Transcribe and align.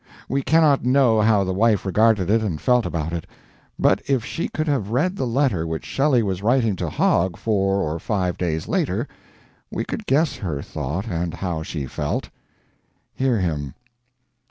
We 0.27 0.41
cannot 0.41 0.83
know 0.83 1.21
how 1.21 1.43
the 1.43 1.53
wife 1.53 1.85
regarded 1.85 2.27
it 2.31 2.41
and 2.41 2.59
felt 2.59 2.87
about 2.87 3.13
it; 3.13 3.27
but 3.77 4.01
if 4.07 4.25
she 4.25 4.47
could 4.47 4.67
have 4.67 4.89
read 4.89 5.15
the 5.15 5.27
letter 5.27 5.67
which 5.67 5.85
Shelley 5.85 6.23
was 6.23 6.41
writing 6.41 6.75
to 6.77 6.89
Hogg 6.89 7.37
four 7.37 7.75
or 7.75 7.99
five 7.99 8.35
days 8.35 8.67
later, 8.67 9.07
we 9.69 9.83
could 9.85 10.07
guess 10.07 10.37
her 10.37 10.63
thought 10.63 11.07
and 11.07 11.35
how 11.35 11.61
she 11.61 11.85
felt. 11.85 12.31
Hear 13.13 13.37
him 13.39 13.75